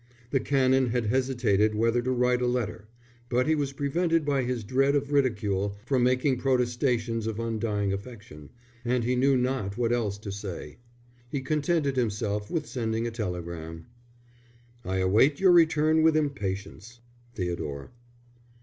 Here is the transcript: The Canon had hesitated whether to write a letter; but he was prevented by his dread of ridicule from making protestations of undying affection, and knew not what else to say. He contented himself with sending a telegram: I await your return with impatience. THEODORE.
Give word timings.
The 0.31 0.39
Canon 0.39 0.87
had 0.87 1.05
hesitated 1.05 1.75
whether 1.75 2.01
to 2.01 2.09
write 2.11 2.41
a 2.41 2.47
letter; 2.47 2.87
but 3.29 3.45
he 3.45 3.53
was 3.53 3.71
prevented 3.71 4.25
by 4.25 4.41
his 4.41 4.63
dread 4.63 4.95
of 4.95 5.11
ridicule 5.11 5.77
from 5.85 6.01
making 6.01 6.37
protestations 6.39 7.27
of 7.27 7.39
undying 7.39 7.93
affection, 7.93 8.49
and 8.83 9.05
knew 9.05 9.37
not 9.37 9.77
what 9.77 9.91
else 9.91 10.17
to 10.17 10.31
say. 10.31 10.79
He 11.29 11.41
contented 11.41 11.97
himself 11.97 12.49
with 12.49 12.65
sending 12.65 13.05
a 13.05 13.11
telegram: 13.11 13.85
I 14.83 14.97
await 14.97 15.39
your 15.39 15.51
return 15.51 16.01
with 16.01 16.17
impatience. 16.17 16.99
THEODORE. 17.35 17.91